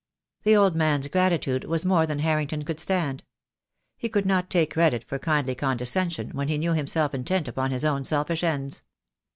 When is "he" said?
3.97-4.09, 6.47-6.57